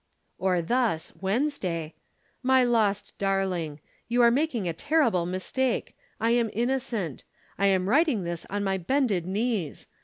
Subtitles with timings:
[0.39, 1.13] "Or thus.
[1.21, 1.93] (Wednesday.)
[2.41, 3.79] 'My lost darling.
[4.07, 5.95] You are making a terrible mistake.
[6.19, 7.23] I am innocent.
[7.59, 9.85] I am writing this on my bended knees.